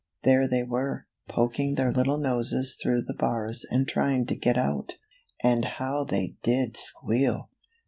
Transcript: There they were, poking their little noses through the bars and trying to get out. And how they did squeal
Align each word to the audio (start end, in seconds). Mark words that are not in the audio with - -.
There 0.23 0.47
they 0.47 0.63
were, 0.63 1.05
poking 1.29 1.75
their 1.75 1.91
little 1.91 2.17
noses 2.17 2.73
through 2.73 3.03
the 3.03 3.13
bars 3.13 3.67
and 3.69 3.87
trying 3.87 4.25
to 4.25 4.35
get 4.35 4.57
out. 4.57 4.93
And 5.43 5.63
how 5.75 6.05
they 6.05 6.37
did 6.41 6.75
squeal 6.75 7.51